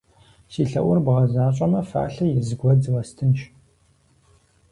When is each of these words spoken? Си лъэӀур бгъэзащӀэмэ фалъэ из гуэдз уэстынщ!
Си 0.51 0.63
лъэӀур 0.69 0.99
бгъэзащӀэмэ 1.05 1.81
фалъэ 1.89 2.25
из 2.39 2.49
гуэдз 2.59 2.85
уэстынщ! 2.93 3.39